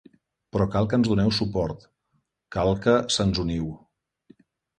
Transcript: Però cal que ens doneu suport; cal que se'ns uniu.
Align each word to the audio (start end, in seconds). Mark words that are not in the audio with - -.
Però 0.55 0.65
cal 0.75 0.87
que 0.93 0.97
ens 1.01 1.09
doneu 1.11 1.29
suport; 1.39 1.85
cal 2.57 2.73
que 2.87 2.97
se'ns 3.19 3.43
uniu. 3.45 3.71